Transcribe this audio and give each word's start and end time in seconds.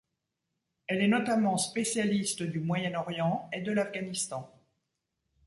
Elle 0.87 1.03
est 1.03 1.07
notamment 1.07 1.59
spécialiste 1.59 2.41
du 2.41 2.59
Moyen-Orient 2.59 3.47
et 3.53 3.61
de 3.61 3.71
l'Afghanistan. 3.71 4.49